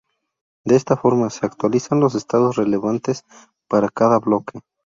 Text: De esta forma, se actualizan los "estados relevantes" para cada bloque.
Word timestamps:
De 0.65 0.75
esta 0.75 0.97
forma, 0.97 1.29
se 1.29 1.45
actualizan 1.45 1.99
los 1.99 2.15
"estados 2.15 2.55
relevantes" 2.55 3.23
para 3.67 3.87
cada 3.89 4.17
bloque. 4.17 4.61